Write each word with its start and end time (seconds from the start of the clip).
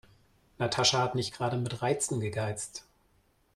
Natascha 0.57 0.97
hat 0.97 1.13
nicht 1.13 1.31
gerade 1.31 1.57
mit 1.57 1.83
Reizen 1.83 2.19
gegeizt. 2.19 2.87